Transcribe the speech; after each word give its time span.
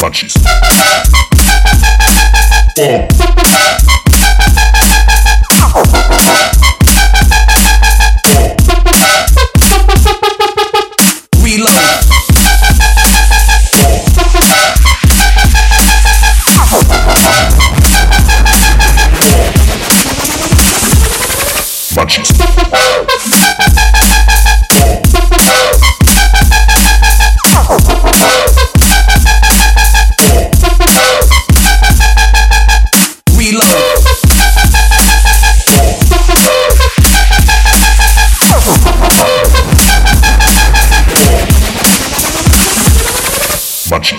Bunchies. 0.00 0.34
Oh. 2.78 3.29
Matches. 22.18 23.09